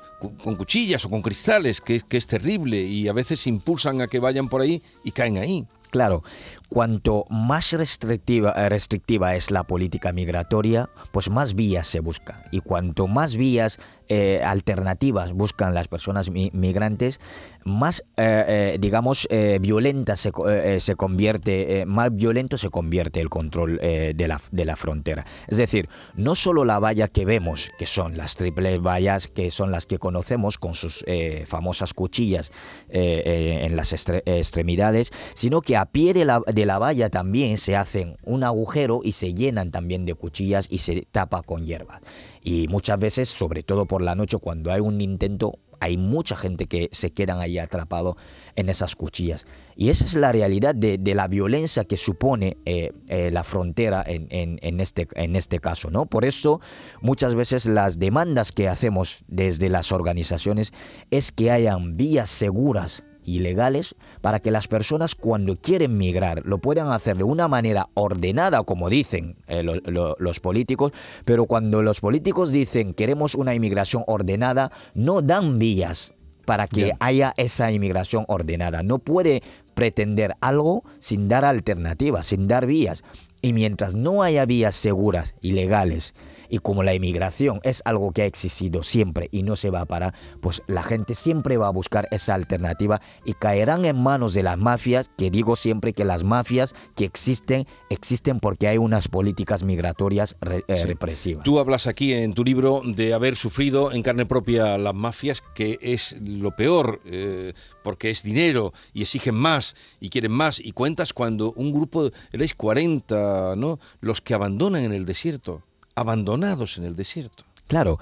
cuchillas 0.55 1.05
o 1.05 1.09
con 1.09 1.21
cristales, 1.21 1.81
que, 1.81 2.01
que, 2.01 2.17
es 2.17 2.27
terrible, 2.27 2.81
y 2.81 3.07
a 3.07 3.13
veces 3.13 3.45
impulsan 3.47 4.01
a 4.01 4.07
que 4.07 4.19
vayan 4.19 4.49
por 4.49 4.61
ahí 4.61 4.81
y 5.03 5.11
caen 5.11 5.37
ahí. 5.37 5.65
Claro, 5.89 6.23
cuanto 6.69 7.25
más 7.29 7.71
restrictiva, 7.71 8.53
eh, 8.55 8.69
restrictiva 8.69 9.35
es 9.35 9.51
la 9.51 9.63
política 9.63 10.11
migratoria, 10.11 10.89
pues 11.11 11.29
más 11.29 11.55
vías 11.55 11.87
se 11.87 11.99
busca. 11.99 12.43
Y 12.51 12.59
cuanto 12.59 13.07
más 13.07 13.35
vías 13.35 13.79
eh, 14.09 14.41
alternativas 14.43 15.33
buscan 15.33 15.73
las 15.73 15.87
personas 15.87 16.29
migrantes, 16.29 17.19
más, 17.65 18.03
eh, 18.15 18.77
digamos, 18.79 19.27
violenta 19.59 20.15
se, 20.15 20.31
se 20.79 20.95
convierte, 20.95 21.83
más 21.85 22.15
violento 22.15 22.57
se 22.57 22.69
convierte 22.69 23.19
el 23.19 23.29
control 23.29 23.77
de, 23.77 24.27
la, 24.27 24.39
de 24.51 24.63
la 24.63 24.77
frontera. 24.77 25.25
Es 25.47 25.57
decir, 25.57 25.89
no 26.15 26.35
solo 26.35 26.63
la 26.63 26.79
valla 26.79 27.09
que 27.09 27.25
vemos, 27.25 27.69
que 27.77 27.85
son 27.85 28.15
las 28.15 28.37
triples 28.37 28.79
vallas, 28.79 29.27
que 29.27 29.51
son 29.51 29.71
las 29.71 29.85
que 29.85 29.99
conocemos 29.99 30.57
con 30.57 30.75
sus 30.75 31.03
famosas 31.45 31.93
cuchillas 31.93 32.53
en 32.87 33.75
las 33.75 33.91
extremidades, 33.91 35.11
sino 35.33 35.59
que 35.59 35.75
a 35.75 35.87
pie 35.87 36.13
de 36.13 36.23
la, 36.23 36.41
de 36.57 36.65
la 36.65 36.79
valla 36.79 37.11
también 37.11 37.59
se 37.59 37.75
hacen 37.75 38.17
un 38.23 38.43
agujero 38.43 39.01
y 39.03 39.11
se 39.11 39.35
llenan 39.35 39.69
también 39.69 40.07
de 40.07 40.15
cuchillas 40.15 40.67
y 40.71 40.79
se 40.79 41.07
tapa 41.11 41.43
con 41.43 41.67
hierba. 41.67 42.01
Y 42.41 42.67
muchas 42.67 42.97
veces, 42.97 43.29
sobre 43.29 43.61
todo 43.61 43.85
por 43.85 44.01
la 44.01 44.15
noche, 44.15 44.37
cuando 44.39 44.71
hay 44.71 44.81
un 44.81 44.99
intento, 44.99 45.59
hay 45.79 45.97
mucha 45.97 46.35
gente 46.35 46.65
que 46.65 46.89
se 46.91 47.11
quedan 47.11 47.41
ahí 47.41 47.59
atrapados 47.59 48.15
en 48.55 48.69
esas 48.69 48.95
cuchillas. 48.95 49.45
Y 49.75 49.89
esa 49.89 50.05
es 50.05 50.15
la 50.15 50.31
realidad 50.31 50.73
de, 50.73 50.97
la 51.13 51.27
violencia 51.27 51.83
que 51.83 51.95
supone 51.95 52.57
eh, 52.65 52.91
eh, 53.07 53.29
la 53.29 53.43
frontera 53.43 54.03
en, 54.07 54.79
este, 54.79 55.07
en 55.13 55.35
este 55.35 55.59
caso. 55.59 55.91
¿no? 55.91 56.07
Por 56.07 56.25
eso 56.25 56.59
muchas 57.01 57.35
veces 57.35 57.67
las 57.67 57.99
demandas 57.99 58.51
que 58.51 58.67
hacemos 58.67 59.19
desde 59.27 59.69
las 59.69 59.91
organizaciones 59.91 60.73
es 61.11 61.31
que 61.31 61.51
hayan 61.51 61.95
vías 61.95 62.31
seguras 62.31 63.03
ilegales 63.27 63.95
para 64.21 64.39
que 64.39 64.51
las 64.51 64.67
personas 64.67 65.15
cuando 65.15 65.55
quieren 65.55 65.97
migrar 65.97 66.43
lo 66.45 66.59
puedan 66.59 66.91
hacer 66.91 67.17
de 67.17 67.23
una 67.23 67.47
manera 67.47 67.89
ordenada, 67.93 68.63
como 68.63 68.89
dicen 68.89 69.35
eh, 69.47 69.63
los 69.63 70.39
políticos, 70.39 70.91
pero 71.25 71.45
cuando 71.45 71.81
los 71.83 71.99
políticos 71.99 72.51
dicen 72.51 72.93
queremos 72.93 73.35
una 73.35 73.53
inmigración 73.53 74.03
ordenada, 74.07 74.71
no 74.93 75.21
dan 75.21 75.59
vías 75.59 76.13
para 76.45 76.67
que 76.67 76.93
haya 77.01 77.33
esa 77.35 77.71
inmigración 77.73 78.23
ordenada. 78.29 78.81
No 78.81 78.99
puede 78.99 79.43
pretender 79.73 80.35
algo 80.39 80.83
sin 80.99 81.27
dar 81.27 81.43
alternativas, 81.43 82.27
sin 82.27 82.47
dar 82.47 82.65
vías. 82.65 83.03
Y 83.41 83.51
mientras 83.51 83.95
no 83.95 84.23
haya 84.23 84.45
vías 84.45 84.73
seguras 84.73 85.35
y 85.41 85.51
legales 85.51 86.15
y 86.49 86.59
como 86.59 86.83
la 86.83 86.93
inmigración 86.93 87.59
es 87.63 87.81
algo 87.85 88.11
que 88.11 88.23
ha 88.23 88.25
existido 88.25 88.83
siempre 88.83 89.29
y 89.31 89.43
no 89.43 89.55
se 89.55 89.69
va 89.69 89.81
a 89.81 89.85
parar, 89.85 90.13
pues 90.41 90.61
la 90.67 90.83
gente 90.83 91.15
siempre 91.15 91.57
va 91.57 91.67
a 91.67 91.71
buscar 91.71 92.07
esa 92.11 92.33
alternativa 92.35 93.01
y 93.25 93.33
caerán 93.33 93.85
en 93.85 94.01
manos 94.01 94.33
de 94.33 94.43
las 94.43 94.57
mafias, 94.57 95.09
que 95.17 95.29
digo 95.29 95.55
siempre 95.55 95.93
que 95.93 96.05
las 96.05 96.23
mafias 96.23 96.75
que 96.95 97.05
existen, 97.05 97.65
existen 97.89 98.39
porque 98.39 98.67
hay 98.67 98.77
unas 98.77 99.07
políticas 99.07 99.63
migratorias 99.63 100.35
eh, 100.41 100.85
represivas. 100.85 101.43
Tú 101.43 101.59
hablas 101.59 101.87
aquí 101.87 102.13
en 102.13 102.33
tu 102.33 102.43
libro 102.43 102.81
de 102.83 103.13
haber 103.13 103.35
sufrido 103.35 103.91
en 103.91 104.03
carne 104.03 104.25
propia 104.25 104.77
las 104.77 104.93
mafias, 104.93 105.41
que 105.55 105.79
es 105.81 106.17
lo 106.21 106.55
peor, 106.55 107.01
eh, 107.05 107.53
porque 107.83 108.09
es 108.09 108.23
dinero 108.23 108.73
y 108.93 109.01
exigen 109.01 109.35
más 109.35 109.75
y 109.99 110.09
quieren 110.09 110.31
más. 110.31 110.59
Y 110.59 110.71
cuentas 110.71 111.13
cuando 111.13 111.53
un 111.53 111.71
grupo, 111.71 112.11
erais 112.31 112.53
40, 112.53 113.55
¿no? 113.55 113.79
Los 114.01 114.21
que 114.21 114.33
abandonan 114.33 114.83
en 114.83 114.93
el 114.93 115.05
desierto 115.05 115.63
abandonados 115.97 116.77
en 116.77 116.85
el 116.85 116.95
desierto. 116.95 117.43
Claro. 117.67 117.99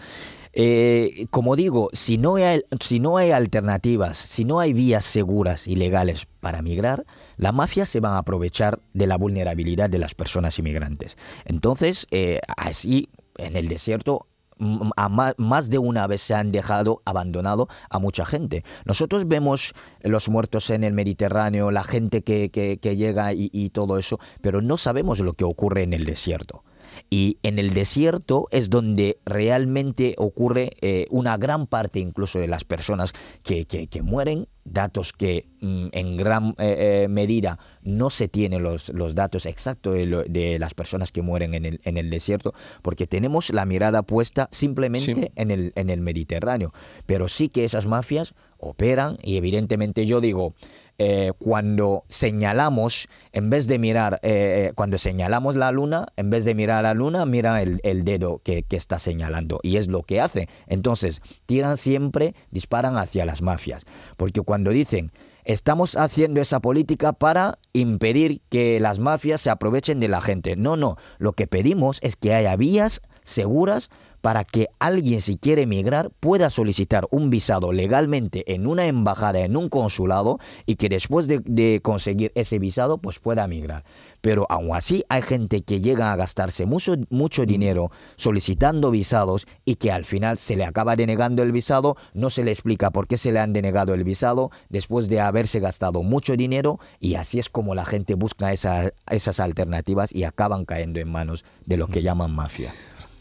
Eh, 0.58 1.28
como 1.32 1.56
digo, 1.56 1.90
si 1.92 2.18
no, 2.18 2.36
hay, 2.36 2.62
si 2.80 3.00
no 3.00 3.18
hay 3.18 3.32
alternativas, 3.32 4.18
si 4.18 4.46
no 4.46 4.60
hay 4.60 4.72
vías 4.72 5.04
seguras 5.04 5.68
y 5.68 5.76
legales 5.76 6.28
para 6.40 6.62
migrar, 6.62 7.06
la 7.36 7.52
mafia 7.52 7.86
se 7.86 8.00
va 8.00 8.16
a 8.16 8.20
aprovechar 8.20 8.80
de 8.94 9.08
la 9.08 9.18
vulnerabilidad 9.18 9.90
de 9.90 9.98
las 9.98 10.14
personas 10.14 10.58
inmigrantes. 10.60 11.18
Entonces, 11.44 12.08
eh, 12.12 12.40
así 12.56 13.10
en 13.38 13.58
el 13.58 13.68
desierto 13.68 14.28
más, 14.58 15.70
de 15.70 15.78
una 15.78 16.08
vez 16.08 16.22
se 16.22 16.34
han 16.34 16.54
dejado 16.54 17.02
abandonado 17.04 17.68
a 17.90 18.00
mucha 18.00 18.26
gente. 18.26 18.64
Nosotros 18.86 19.28
vemos 19.28 19.74
los 20.02 20.30
muertos 20.30 20.70
en 20.70 20.86
el 20.86 20.94
Mediterráneo, 20.94 21.72
la 21.72 21.84
gente 21.84 22.22
que, 22.22 22.50
que, 22.50 22.96
llega 22.96 23.34
y 23.34 23.70
todo 23.72 23.98
eso, 23.98 24.18
pero 24.40 24.62
no 24.62 24.78
sabemos 24.78 25.20
lo 25.20 25.34
que 25.34 25.44
ocurre 25.44 25.84
en 25.84 25.92
el 25.92 26.06
desierto. 26.06 26.64
Y 27.10 27.38
en 27.44 27.60
el 27.60 27.74
desierto 27.74 28.48
es 28.52 28.70
donde 28.70 29.20
realmente 29.26 30.16
ocurre 30.18 30.72
eh, 30.82 31.08
una 31.10 31.38
gran 31.38 31.68
parte 31.68 32.00
incluso 32.00 32.40
de 32.40 32.48
las 32.48 32.64
personas 32.64 33.14
que, 33.44 33.66
que, 33.66 34.02
mueren, 34.02 34.48
datos 34.64 35.14
que 35.14 35.48
mm, 35.62 35.88
en 35.92 36.18
gran 36.18 36.56
eh, 36.58 37.04
eh, 37.04 37.08
medida 37.08 37.60
no 37.82 38.10
se 38.10 38.28
tienen 38.28 38.64
los, 38.64 38.90
los 38.90 39.16
datos 39.16 39.46
exactos 39.46 39.96
de, 39.96 40.58
las 40.60 40.74
personas 40.74 41.12
que 41.12 41.22
mueren 41.22 41.54
en 41.54 41.66
el, 41.66 41.82
en 41.84 41.98
el 41.98 42.10
desierto, 42.10 42.54
porque 42.82 43.08
tenemos 43.08 43.52
la 43.52 43.66
mirada 43.66 44.04
puesta 44.04 44.50
simplemente 44.52 45.32
en, 45.36 45.52
el, 45.52 45.74
en 45.76 45.90
el 45.90 46.02
Mediterráneo. 46.02 46.74
Pero 47.06 47.28
sí 47.28 47.50
que 47.50 47.66
esas 47.66 47.86
mafias 47.86 48.34
operan 48.58 49.18
y 49.22 49.38
evidentemente 49.38 50.06
yo 50.06 50.22
digo, 50.22 50.56
eh, 50.98 51.34
cuando 51.40 52.06
señalamos, 52.08 53.10
en 53.34 53.50
vez 53.50 53.68
de 53.68 53.80
mirar, 53.80 54.20
eh, 54.24 54.68
eh, 54.70 54.72
cuando 54.76 54.98
señalamos 54.98 55.56
la 55.56 55.72
luna, 55.72 56.08
en 56.16 56.30
vez 56.30 56.46
de 56.46 56.56
mirar 56.56 56.78
a 56.80 56.82
la 56.82 56.94
luna, 56.94 57.26
mira 57.26 57.62
el, 57.62 58.06
dedo 58.06 58.40
que, 58.44 58.64
que, 58.64 58.78
está 58.78 58.98
señalando. 58.98 59.60
Y 59.62 59.76
es 59.76 59.88
lo 59.88 60.04
que 60.04 60.22
hace. 60.22 60.48
Entonces, 60.68 61.22
tiran 61.46 61.78
siempre, 61.78 62.34
disparan 62.52 62.98
hacia 62.98 63.26
las 63.26 63.42
mafias. 63.42 63.84
Porque 64.16 64.42
cuando 64.42 64.72
dicen, 64.72 65.12
estamos 65.44 65.98
haciendo 65.98 66.40
esa 66.40 66.62
política 66.62 67.12
para 67.12 67.60
impedir 67.74 68.42
que 68.50 68.80
las 68.80 69.00
mafias 69.00 69.42
se 69.42 69.50
aprovechen 69.50 70.00
de 70.00 70.08
la 70.08 70.22
gente. 70.22 70.56
No, 70.56 70.78
no. 70.78 70.98
Lo 71.18 71.34
que 71.34 71.48
pedimos 71.48 72.00
es 72.04 72.16
que 72.16 72.34
haya 72.34 72.56
vías 72.56 73.02
seguras 73.24 73.90
para 74.26 74.44
que 74.44 74.70
alguien 74.80 75.22
si 75.22 75.38
quiere 75.38 75.62
emigrar 75.62 76.10
pueda 76.20 76.50
solicitar 76.50 77.08
un 77.12 77.30
visado 77.30 77.72
legalmente 77.72 78.56
en 78.56 78.66
una 78.66 78.88
embajada, 78.88 79.42
en 79.42 79.56
un 79.56 79.70
consulado 79.70 80.40
y 80.66 80.78
que 80.78 80.90
después 80.90 81.28
de, 81.28 81.80
conseguir 81.84 82.32
ese 82.34 82.58
visado 82.58 82.98
pues 82.98 83.20
pueda 83.20 83.46
migrar. 83.46 83.84
Pero 84.22 84.48
aún 84.50 84.76
así 84.76 85.04
hay 85.10 85.22
gente 85.22 85.62
que 85.62 85.80
llega 85.80 86.12
a 86.12 86.16
gastarse 86.16 86.66
mucho, 86.66 86.96
mucho 87.12 87.46
dinero 87.46 87.92
solicitando 88.16 88.90
visados 88.90 89.46
y 89.64 89.76
que 89.76 89.92
al 89.92 90.06
final 90.06 90.40
se 90.40 90.56
le 90.56 90.66
acaba 90.66 90.96
denegando 90.96 91.44
el 91.44 91.52
visado, 91.52 91.96
no 92.16 92.32
se 92.32 92.44
le 92.44 92.50
explica 92.50 92.90
por 92.90 93.06
qué 93.06 93.20
se 93.20 93.32
le 93.32 93.38
han 93.38 93.54
denegado 93.54 93.94
el 93.94 94.04
visado 94.04 94.50
después 94.70 95.08
de 95.08 95.22
haberse 95.22 95.60
gastado 95.60 96.02
mucho 96.02 96.36
dinero 96.36 96.80
y 97.00 97.14
así 97.14 97.38
es 97.38 97.48
como 97.48 97.76
la 97.76 97.86
gente 97.86 98.16
busca 98.16 98.52
esas 98.52 99.40
alternativas 99.40 100.16
y 100.16 100.24
acaban 100.24 100.66
cayendo 100.66 101.00
en 101.00 101.12
manos 101.12 101.46
de 101.68 101.78
lo 101.78 101.86
que 101.86 102.02
llaman 102.02 102.32
mafia 102.34 102.74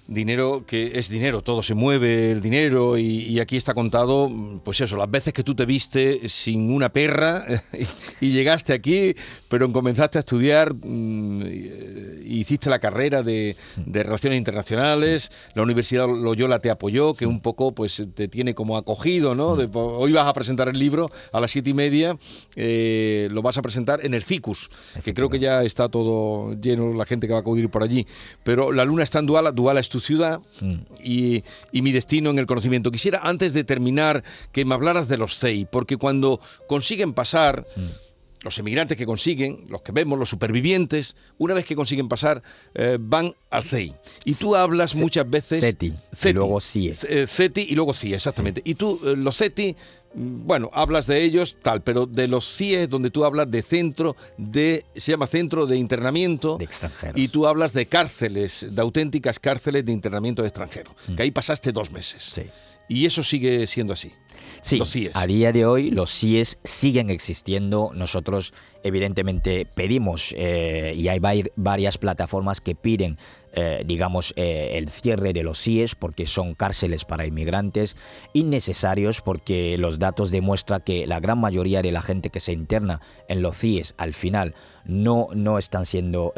dinero 0.07 0.65
que 0.67 0.99
es 0.99 1.09
dinero, 1.09 1.41
todo 1.41 1.63
se 1.63 1.75
mueve 1.75 2.33
el 2.33 2.43
dinero 2.43 2.99
y, 2.99 3.41
aquí 3.41 3.57
está 3.57 3.75
contado, 3.75 4.31
pues 4.63 4.81
eso, 4.81 4.97
las 4.97 5.11
veces 5.11 5.33
que 5.33 5.43
tú 5.43 5.55
te 5.55 5.65
viste 5.65 6.29
sin 6.29 6.71
una 6.71 6.91
perra 6.91 7.45
y, 8.21 8.31
llegaste 8.31 8.73
aquí, 8.73 9.15
pero 9.49 9.71
comenzaste 9.73 10.19
a 10.19 10.21
estudiar, 10.21 10.75
mm, 10.75 11.43
hiciste 12.27 12.69
la 12.69 12.79
carrera 12.79 13.23
de, 13.23 13.57
Relaciones 13.87 14.39
Internacionales, 14.39 15.31
la 15.55 15.63
Universidad 15.63 16.07
Loyola 16.07 16.59
te 16.59 16.71
apoyó, 16.71 17.15
que 17.15 17.27
un 17.27 17.41
poco 17.41 17.73
pues 17.73 18.03
te 18.15 18.29
tiene 18.29 18.55
como 18.55 18.77
acogido, 18.77 19.35
¿no? 19.35 19.53
hoy 19.53 20.13
vas 20.13 20.27
a 20.27 20.33
presentar 20.33 20.69
el 20.69 20.79
libro 20.79 21.11
a 21.33 21.41
las 21.41 21.51
siete 21.51 21.71
y 21.71 21.75
media, 21.75 22.17
eh, 22.57 23.29
lo 23.31 23.41
vas 23.41 23.57
a 23.57 23.63
presentar 23.63 24.05
en 24.05 24.15
el 24.15 24.23
FICUS, 24.23 24.71
que 25.03 25.15
creo 25.15 25.31
que 25.31 25.39
ya 25.39 25.63
está 25.63 25.89
todo 25.89 26.55
lleno, 26.61 26.93
la 26.93 27.07
gente 27.07 27.27
que 27.27 27.33
va 27.33 27.39
a 27.39 27.43
acudir 27.43 27.71
por 27.71 27.83
allí, 27.83 28.07
pero 28.43 28.73
la 28.73 28.85
luna 28.85 29.03
está 29.03 29.21
en 29.21 29.27
Duala, 29.27 29.53
Duala 29.53 29.81
tu 29.95 30.01
ciudad 30.01 30.41
mm. 30.61 30.75
y, 31.05 31.45
mi 31.73 31.93
destino 31.93 32.31
en 32.31 32.41
el 32.41 32.47
conocimiento. 32.47 32.91
Quisiera, 32.91 33.21
antes 33.23 33.53
de 33.53 33.63
terminar, 33.63 34.25
que 34.51 34.65
me 34.65 34.75
hablaras 34.75 35.07
de 35.07 35.19
los 35.19 35.39
CEI, 35.39 35.67
porque 35.71 35.97
cuando 35.97 36.41
consiguen 36.67 37.13
pasar... 37.13 37.65
Mm. 37.77 38.03
los 38.45 38.59
emigrantes 38.59 38.99
que 38.99 39.07
consiguen, 39.07 39.65
los 39.71 39.81
que 39.81 39.93
vemos, 39.93 40.19
los 40.19 40.29
supervivientes, 40.29 41.17
una 41.39 41.55
vez 41.55 41.65
que 41.65 41.75
consiguen 41.75 42.09
pasar, 42.11 42.43
eh, 42.75 42.99
van 43.01 43.35
al 43.49 43.63
CEI. 43.63 43.95
Y 44.27 44.35
tú 44.35 44.55
hablas 44.55 44.95
muchas 44.97 45.25
veces... 45.31 45.61
CETI, 45.63 45.95
y 46.25 46.33
luego 46.35 46.61
CIE. 46.61 46.93
CETI 47.27 47.63
y 47.71 47.75
luego 47.75 47.95
CIE, 47.95 48.17
exactamente. 48.17 48.61
Y 48.63 48.75
tú, 48.75 49.01
eh, 49.03 49.15
los 49.17 49.39
CETI, 49.39 49.75
bueno, 50.15 50.71
hablas 50.73 51.07
de 51.07 51.23
ellos, 51.23 51.57
tal, 51.61 51.83
pero 51.83 52.07
de 52.07 52.29
los 52.29 52.57
CIE, 52.57 52.87
donde 52.87 53.11
tú 53.11 53.25
hablas 53.25 53.51
de 53.51 53.63
centro 53.63 54.17
de, 54.37 54.85
se 54.95 55.13
llama 55.13 55.27
centro 55.27 55.67
de 55.67 55.77
internamiento. 55.77 56.57
De 56.57 56.65
extranjeros. 56.65 57.21
Y 57.21 57.29
tú 57.29 57.47
hablas 57.47 57.73
de 57.73 57.87
cárceles, 57.87 58.67
de 58.71 58.81
auténticas 58.81 59.39
cárceles 59.39 59.85
de 59.85 59.93
internamiento 59.93 60.43
de 60.43 60.49
extranjeros, 60.49 60.95
que 61.17 61.23
ahí 61.23 61.31
pasaste 61.31 61.73
dos 61.73 61.91
meses. 61.91 62.33
Sí. 62.35 62.43
Y 62.89 63.07
eso 63.07 63.23
sigue 63.23 63.67
siendo 63.67 63.95
así. 63.95 64.13
Sí, 64.63 64.79
los 64.79 64.91
CIES. 64.91 65.15
a 65.15 65.27
día 65.27 65.53
de 65.53 65.67
hoy 65.67 65.91
los 65.91 66.11
CIES 66.11 66.59
siguen 66.65 67.11
existiendo. 67.11 67.91
Nosotros 67.95 68.55
evidentemente 68.83 69.67
pedimos 69.67 70.35
eh, 70.37 70.95
y 70.97 71.09
hay 71.09 71.21
varias 71.57 71.99
plataformas 71.99 72.61
que 72.61 72.75
piden 72.75 73.19
eh, 73.55 73.83
digamos, 73.87 74.33
eh, 74.37 74.73
el 74.75 74.91
cierre 74.91 75.33
de 75.33 75.43
los 75.43 75.61
CIES 75.61 75.95
porque 75.95 76.27
son 76.27 76.55
cárceles 76.55 77.05
para 77.05 77.27
inmigrantes 77.27 77.97
innecesarios 78.33 79.21
porque 79.21 79.77
los 79.79 79.99
datos 79.99 80.31
demuestran 80.31 80.83
que 80.85 81.07
la 81.07 81.21
gran 81.21 81.39
mayoría 81.39 81.83
de 81.83 81.93
la 81.93 82.03
gente 82.03 82.31
que 82.31 82.41
se 82.41 82.53
interna 82.53 83.01
en 83.29 83.43
los 83.43 83.57
CIES 83.57 83.95
al 83.97 84.13
final 84.15 84.55
no, 84.85 85.29
no 85.35 85.59
están 85.59 85.87
siendo 85.87 86.33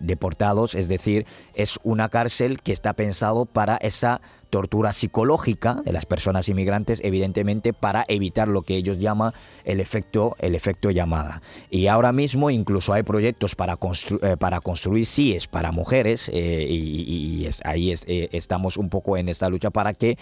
deportados, 0.00 0.74
es 0.74 0.88
decir, 0.88 1.26
es 1.54 1.78
una 1.82 2.08
cárcel 2.08 2.60
que 2.60 2.72
está 2.72 2.92
pensado 2.94 3.46
para 3.46 3.76
esa 3.76 4.20
tortura 4.50 4.92
psicológica 4.92 5.80
de 5.84 5.92
las 5.92 6.04
personas 6.04 6.48
inmigrantes, 6.48 7.00
evidentemente 7.02 7.72
para 7.72 8.04
evitar 8.08 8.48
lo 8.48 8.62
que 8.62 8.76
ellos 8.76 8.98
llaman 8.98 9.32
el 9.64 9.80
efecto, 9.80 10.36
el 10.40 10.54
efecto 10.54 10.90
llamada. 10.90 11.40
Y 11.70 11.86
ahora 11.86 12.12
mismo 12.12 12.50
incluso 12.50 12.92
hay 12.92 13.04
proyectos 13.04 13.54
para, 13.54 13.74
eh, 13.74 14.36
construir 14.62 15.06
CIES 15.06 15.46
para 15.46 15.72
mujeres 15.72 16.30
eh, 16.34 16.66
y, 16.68 17.48
ahí 17.64 17.92
eh, 18.06 18.28
estamos 18.32 18.76
un 18.76 18.90
poco 18.90 19.16
en 19.16 19.28
esta 19.28 19.48
lucha 19.48 19.70
para 19.70 19.94
que 19.94 20.18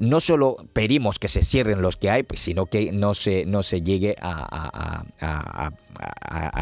no 0.00 0.20
solo 0.20 0.56
pedimos 0.72 1.18
que 1.18 1.28
se 1.28 1.42
cierren 1.42 1.80
los 1.80 1.96
que 1.96 2.10
hay, 2.10 2.26
sino 2.34 2.66
que 2.66 2.90
no 2.92 3.14
se, 3.14 3.46
no 3.46 3.62
se 3.62 3.82
llegue 3.82 4.16
a, 4.20 5.04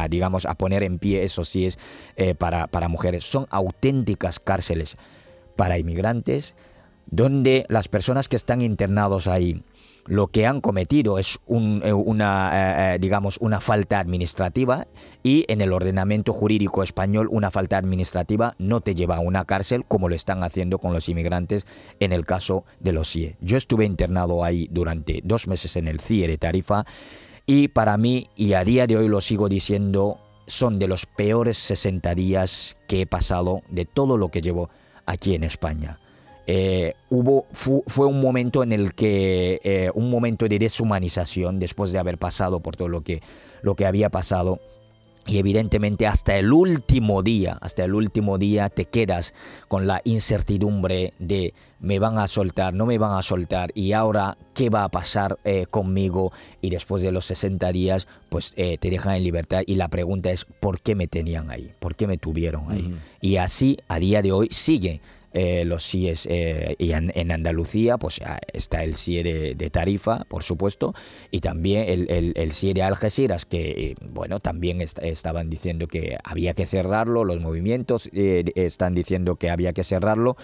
digamos, 0.09 0.45
a 0.45 0.55
poner 0.55 0.83
en 0.83 0.99
pie 0.99 1.23
esos 1.23 1.49
CIES 1.49 1.77
para, 2.37 2.67
para 2.67 2.87
mujeres. 2.87 3.23
Son 3.23 3.47
auténticas 3.49 4.39
cárceles 4.39 4.97
para 5.55 5.77
inmigrantes 5.77 6.55
donde 7.11 7.65
las 7.69 7.87
personas 7.87 8.29
que 8.29 8.35
están 8.35 8.61
internados 8.61 9.27
ahí 9.27 9.63
lo 10.09 10.27
que 10.27 10.47
han 10.47 10.59
cometido 10.59 11.19
es 11.19 11.39
eh, 11.47 11.93
una, 11.93 12.51
eh, 12.53 12.95
eh, 12.95 12.99
digamos, 12.99 13.37
una 13.41 13.59
falta 13.59 13.99
administrativa 13.99 14.87
y 15.21 15.45
en 15.47 15.61
el 15.61 15.71
ordenamiento 15.71 16.33
jurídico 16.33 16.81
español 16.81 17.27
una 17.29 17.51
falta 17.51 17.77
administrativa 17.77 18.55
no 18.57 18.81
te 18.81 18.95
lleva 18.95 19.17
a 19.17 19.19
una 19.19 19.45
cárcel 19.45 19.85
como 19.87 20.09
lo 20.09 20.15
están 20.15 20.43
haciendo 20.43 20.79
con 20.79 20.93
los 20.93 21.09
inmigrantes 21.09 21.67
en 21.99 22.11
el 22.11 22.25
caso 22.25 22.65
de 22.79 22.91
los 22.91 23.11
CIE. 23.11 23.35
Yo 23.39 23.55
estuve 23.55 23.85
internado 23.85 24.43
ahí 24.43 24.67
durante 24.71 25.21
dos 25.23 25.47
meses 25.47 25.75
en 25.75 25.87
el 25.87 25.99
CIE 25.99 26.27
de 26.27 26.37
Tarifa 26.39 26.85
y 27.51 27.67
para 27.67 27.97
mí, 27.97 28.27
y 28.35 28.53
a 28.53 28.63
día 28.63 28.85
de 28.85 28.95
hoy 28.95 29.07
lo 29.07 29.21
sigo 29.21 29.49
diciendo, 29.49 30.19
son 30.45 30.77
de 30.77 30.87
los 30.87 31.07
peores 31.07 31.57
60 31.57 32.13
días 32.13 32.77
que 32.87 33.01
he 33.01 33.07
pasado 33.07 33.63
de 33.69 33.85
todo 33.85 34.17
lo 34.17 34.29
que 34.29 34.41
llevo 34.41 34.69
aquí 35.07 35.33
en 35.33 35.43
España. 35.43 35.99
Eh, 36.45 36.93
hubo, 37.09 37.47
fue 37.51 38.05
un 38.05 38.21
momento 38.21 38.61
en 38.61 38.71
el 38.71 38.93
que, 38.93 39.61
eh, 39.63 39.89
un 39.95 40.11
momento 40.11 40.47
de 40.47 40.59
deshumanización 40.59 41.57
después 41.57 41.91
de 41.91 41.97
haber 41.97 42.19
pasado 42.19 42.59
por 42.59 42.75
todo 42.75 42.87
lo 42.87 43.01
que, 43.01 43.23
lo 43.63 43.75
que 43.75 43.87
había 43.87 44.11
pasado. 44.11 44.59
Y 45.25 45.37
evidentemente 45.37 46.07
hasta 46.07 46.37
el 46.37 46.51
último 46.51 47.21
día, 47.21 47.57
hasta 47.61 47.83
el 47.83 47.93
último 47.93 48.37
día 48.37 48.69
te 48.69 48.85
quedas 48.85 49.33
con 49.67 49.85
la 49.85 50.01
incertidumbre 50.03 51.13
de 51.19 51.53
me 51.79 51.99
van 51.99 52.17
a 52.17 52.27
soltar, 52.27 52.73
no 52.73 52.85
me 52.85 52.97
van 52.97 53.17
a 53.17 53.21
soltar 53.21 53.71
y 53.73 53.93
ahora 53.93 54.37
qué 54.53 54.69
va 54.69 54.83
a 54.83 54.89
pasar 54.89 55.37
eh, 55.43 55.65
conmigo 55.69 56.33
y 56.61 56.71
después 56.71 57.03
de 57.03 57.11
los 57.11 57.25
60 57.25 57.71
días 57.71 58.07
pues 58.27 58.53
te 58.53 58.77
dejan 58.81 59.15
en 59.15 59.23
libertad 59.23 59.61
y 59.65 59.75
la 59.75 59.87
pregunta 59.87 60.31
es 60.31 60.45
¿por 60.45 60.81
qué 60.81 60.95
me 60.95 61.07
tenían 61.07 61.51
ahí? 61.51 61.73
¿Por 61.79 61.95
qué 61.95 62.07
me 62.07 62.17
tuvieron 62.17 62.71
ahí? 62.71 62.97
Y 63.21 63.37
así 63.37 63.77
a 63.87 63.99
día 63.99 64.21
de 64.21 64.31
hoy 64.31 64.49
sigue 64.51 64.99
eh, 65.33 65.63
los 65.63 65.85
CIEs 65.85 66.27
eh, 66.29 66.75
y 66.79 66.91
en, 66.93 67.31
Andalucía 67.31 67.97
pues 67.97 68.19
ah, 68.25 68.39
está 68.51 68.83
el 68.83 68.95
CIE 68.95 69.23
de, 69.55 69.69
Tarifa, 69.69 70.25
por 70.27 70.43
supuesto, 70.43 70.95
y 71.29 71.41
también 71.41 71.83
el, 71.87 72.33
el, 72.35 72.51
CIE 72.51 72.73
de 72.73 72.81
Algeciras, 72.81 73.45
que 73.45 73.69
eh, 73.69 73.95
bueno, 74.01 74.39
también 74.39 74.81
estaban 74.81 75.49
diciendo 75.49 75.87
que 75.87 76.17
había 76.23 76.55
que 76.55 76.65
cerrarlo, 76.65 77.23
los 77.23 77.39
movimientos 77.39 78.09
están 78.13 78.95
diciendo 78.95 79.35
que 79.35 79.49
había 79.49 79.73
que 79.73 79.83
cerrarlo. 79.83 80.35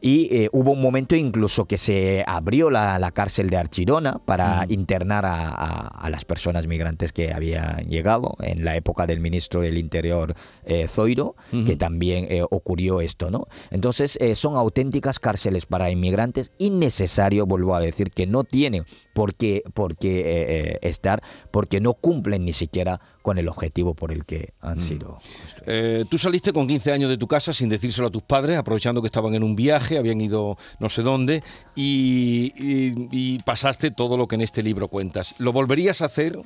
Y 0.00 0.28
eh, 0.30 0.48
hubo 0.52 0.72
un 0.72 0.80
momento 0.80 1.16
incluso 1.16 1.64
que 1.64 1.76
se 1.76 2.24
abrió 2.26 2.70
la, 2.70 3.10
cárcel 3.12 3.50
de 3.50 3.56
Archidona 3.56 4.20
para 4.24 4.64
internar 4.68 5.24
a, 5.26 6.08
las 6.08 6.24
personas 6.24 6.66
migrantes 6.66 7.12
que 7.12 7.32
habían 7.32 7.88
llegado 7.88 8.36
en 8.40 8.64
la 8.64 8.76
época 8.76 9.06
del 9.06 9.20
ministro 9.20 9.60
del 9.60 9.76
Interior 9.76 10.34
eh, 10.64 10.86
Zoiro, 10.86 11.34
que 11.66 11.76
también 11.76 12.26
eh, 12.30 12.42
ocurrió 12.48 13.00
esto, 13.00 13.30
¿no? 13.30 13.48
Entonces 13.70 14.18
son 14.34 14.56
auténticas 14.56 15.18
cárceles 15.18 15.66
para 15.66 15.90
inmigrantes 15.90 16.52
innecesario, 16.58 17.46
vuelvo 17.46 17.74
a 17.74 17.80
decir, 17.80 18.10
que 18.10 18.26
no 18.26 18.44
tienen 18.44 18.84
por 19.14 19.34
qué, 19.34 19.62
por 19.74 19.96
qué 19.96 20.78
estar, 20.82 21.22
porque 21.50 21.80
no 21.80 21.94
cumplen 21.94 22.44
ni 22.44 22.52
siquiera 22.52 23.00
con 23.22 23.38
el 23.38 23.48
objetivo 23.48 23.94
por 23.94 24.12
el 24.12 24.24
que 24.24 24.54
han 24.60 24.80
sido 24.80 25.18
tú 26.08 26.18
saliste 26.18 26.52
con 26.52 26.66
15 26.66 26.92
años 26.92 27.10
de 27.10 27.18
tu 27.18 27.26
casa 27.26 27.52
sin 27.52 27.68
decírselo 27.68 28.08
a 28.08 28.10
tus 28.10 28.22
padres, 28.22 28.56
aprovechando 28.56 29.00
que 29.00 29.08
estaban 29.08 29.34
en 29.34 29.42
un 29.42 29.56
viaje 29.56 29.98
habían 29.98 30.20
ido 30.20 30.56
no 30.78 30.88
sé 30.88 31.02
dónde 31.02 31.42
y, 31.76 33.38
pasaste 33.44 33.90
todo 33.90 34.16
lo 34.16 34.28
que 34.28 34.34
en 34.34 34.42
este 34.42 34.62
libro 34.62 34.88
cuentas. 34.88 35.34
¿Lo 35.38 35.52
volverías 35.52 36.02
a 36.02 36.06
hacer? 36.06 36.38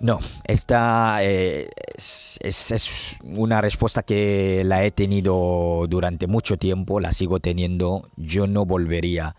No, 0.00 0.18
esta 0.44 1.18
eh, 1.22 1.68
es, 1.96 3.16
una 3.22 3.60
respuesta 3.60 4.02
que 4.02 4.62
la 4.64 4.84
he 4.84 4.90
tenido 4.90 5.86
durante 5.88 6.26
mucho 6.26 6.56
tiempo, 6.56 7.00
la 7.00 7.12
sigo 7.12 7.40
teniendo. 7.40 8.08
Yo 8.16 8.46
no 8.46 8.66
volvería 8.66 9.36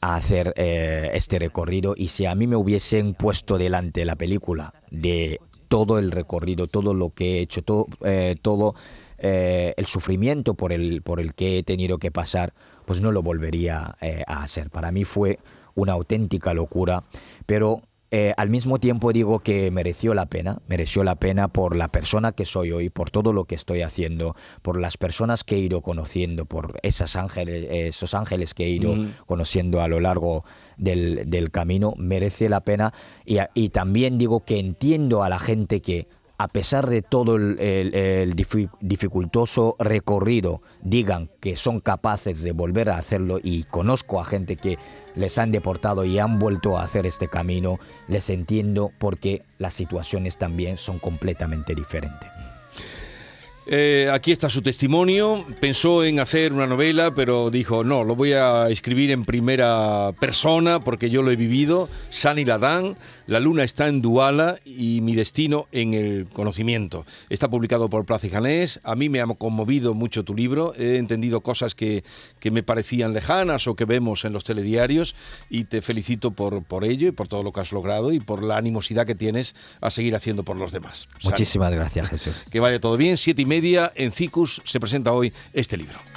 a 0.00 0.16
hacer 0.16 0.52
eh, 0.56 1.10
este 1.14 1.38
recorrido 1.38 1.94
y 1.96 2.08
si 2.08 2.26
a 2.26 2.34
mí 2.34 2.46
me 2.46 2.56
hubiesen 2.56 3.14
puesto 3.14 3.58
delante 3.58 4.04
la 4.04 4.16
película 4.16 4.74
de 4.90 5.40
todo 5.68 5.98
el 5.98 6.10
recorrido, 6.10 6.66
todo 6.66 6.94
lo 6.94 7.10
que 7.10 7.38
he 7.38 7.40
hecho, 7.40 7.62
todo, 7.62 7.86
eh, 8.04 8.36
todo 8.40 8.74
eh, 9.18 9.74
el 9.76 9.86
sufrimiento 9.86 10.54
por 10.54 10.72
el, 10.72 11.02
por 11.02 11.20
el 11.20 11.34
que 11.34 11.58
he 11.58 11.62
tenido 11.62 11.98
que 11.98 12.10
pasar, 12.10 12.54
pues 12.86 13.00
no 13.00 13.12
lo 13.12 13.22
volvería 13.22 13.96
a 14.26 14.42
hacer. 14.42 14.70
Para 14.70 14.90
mí 14.90 15.04
fue 15.04 15.38
una 15.74 15.92
auténtica 15.92 16.54
locura, 16.54 17.04
pero 17.46 17.82
eh, 18.12 18.34
al 18.36 18.50
mismo 18.50 18.78
tiempo 18.78 19.12
digo 19.12 19.38
que 19.38 19.70
mereció 19.70 20.14
la 20.14 20.26
pena, 20.26 20.60
mereció 20.66 21.04
la 21.04 21.14
pena 21.14 21.48
por 21.48 21.76
la 21.76 21.88
persona 21.88 22.32
que 22.32 22.44
soy 22.44 22.72
hoy, 22.72 22.90
por 22.90 23.10
todo 23.10 23.32
lo 23.32 23.44
que 23.44 23.54
estoy 23.54 23.82
haciendo, 23.82 24.34
por 24.62 24.80
las 24.80 24.96
personas 24.96 25.44
que 25.44 25.54
he 25.54 25.58
ido 25.58 25.80
conociendo, 25.80 26.44
por 26.44 26.80
esas 26.82 27.14
ángeles, 27.14 27.66
esos 27.70 28.14
ángeles 28.14 28.52
que 28.52 28.64
he 28.64 28.70
ido 28.70 28.96
conociendo 29.26 29.80
a 29.80 29.88
lo 29.88 30.00
largo 30.00 30.44
del, 30.76 31.50
camino, 31.52 31.94
merece 31.98 32.48
la 32.48 32.62
pena. 32.62 32.92
y 33.24 33.68
también 33.68 34.18
digo 34.18 34.44
que 34.44 34.58
entiendo 34.58 35.22
a 35.22 35.28
la 35.28 35.38
gente 35.38 35.80
que 35.80 36.08
a 36.40 36.48
pesar 36.48 36.88
de 36.88 37.02
todo 37.02 37.36
el, 37.36 38.34
dificultoso 38.80 39.76
recorrido, 39.78 40.62
digan 40.80 41.28
que 41.38 41.54
son 41.54 41.80
capaces 41.80 42.42
de 42.42 42.52
volver 42.52 42.88
a 42.88 42.96
hacerlo 42.96 43.40
y 43.42 43.64
conozco 43.64 44.18
a 44.18 44.24
gente 44.24 44.56
que 44.56 44.78
les 45.14 45.36
han 45.36 45.52
deportado 45.52 46.06
y 46.06 46.18
han 46.18 46.38
vuelto 46.38 46.78
a 46.78 46.84
hacer 46.84 47.04
este 47.04 47.28
camino, 47.28 47.78
les 48.08 48.30
entiendo 48.30 48.90
porque 48.98 49.42
las 49.58 49.74
situaciones 49.74 50.38
también 50.38 50.78
son 50.78 50.98
completamente 50.98 51.74
diferentes. 51.74 52.29
Eh, 53.72 54.08
aquí 54.12 54.32
está 54.32 54.50
su 54.50 54.62
testimonio. 54.62 55.46
Pensó 55.60 56.02
en 56.02 56.18
hacer 56.18 56.52
una 56.52 56.66
novela, 56.66 57.14
pero 57.14 57.50
dijo, 57.50 57.84
no, 57.84 58.02
lo 58.02 58.16
voy 58.16 58.32
a 58.32 58.68
escribir 58.68 59.12
en 59.12 59.24
primera 59.24 60.10
persona 60.18 60.80
porque 60.80 61.08
yo 61.08 61.22
lo 61.22 61.30
he 61.30 61.36
vivido. 61.36 61.88
Sani 62.10 62.44
Ladán, 62.44 62.96
La 63.28 63.38
luna 63.38 63.62
está 63.62 63.86
en 63.86 64.02
Duala 64.02 64.58
y 64.64 65.00
mi 65.02 65.14
destino 65.14 65.68
en 65.70 65.94
el 65.94 66.26
conocimiento. 66.32 67.06
Está 67.28 67.48
publicado 67.48 67.88
por 67.88 68.04
Plaza 68.04 68.26
y 68.26 68.30
Janés. 68.30 68.80
A 68.82 68.96
mí 68.96 69.08
me 69.08 69.20
ha 69.20 69.26
conmovido 69.26 69.94
mucho 69.94 70.24
tu 70.24 70.34
libro. 70.34 70.74
He 70.76 70.96
entendido 70.96 71.40
cosas 71.40 71.76
que, 71.76 72.02
que, 72.40 72.50
me 72.50 72.64
parecían 72.64 73.14
lejanas 73.14 73.68
o 73.68 73.76
que 73.76 73.84
vemos 73.84 74.24
en 74.24 74.32
los 74.32 74.42
telediarios 74.42 75.14
y 75.48 75.62
te 75.62 75.80
felicito 75.80 76.32
por, 76.32 76.64
por 76.64 76.84
ello 76.84 77.06
y 77.06 77.12
por 77.12 77.28
todo 77.28 77.44
lo 77.44 77.52
que 77.52 77.60
has 77.60 77.70
logrado 77.70 78.10
y 78.10 78.18
por 78.18 78.42
la 78.42 78.56
animosidad 78.56 79.06
que 79.06 79.14
tienes 79.14 79.54
a 79.80 79.92
seguir 79.92 80.16
haciendo 80.16 80.42
por 80.42 80.58
los 80.58 80.72
demás. 80.72 81.06
Muchísimas 81.22 81.72
gracias, 81.72 82.08
Jesús. 82.08 82.46
Que 82.50 82.58
vaya 82.58 82.80
todo 82.80 82.96
bien. 82.96 83.16
Siete 83.16 83.42
y 83.42 83.46
media 83.60 83.92
en 83.94 84.10
CICUS 84.10 84.62
se 84.64 84.80
presenta 84.80 85.12
hoy 85.12 85.32
este 85.52 85.76
libro. 85.76 86.10